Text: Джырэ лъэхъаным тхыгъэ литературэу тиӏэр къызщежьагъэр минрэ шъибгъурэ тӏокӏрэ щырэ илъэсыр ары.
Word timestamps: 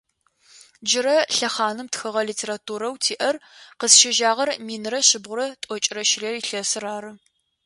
Джырэ 0.87 1.17
лъэхъаным 1.35 1.87
тхыгъэ 1.93 2.21
литературэу 2.29 2.95
тиӏэр 3.03 3.35
къызщежьагъэр 3.79 4.49
минрэ 4.65 4.99
шъибгъурэ 5.07 5.47
тӏокӏрэ 5.63 6.01
щырэ 6.09 6.31
илъэсыр 6.39 6.85
ары. 6.95 7.11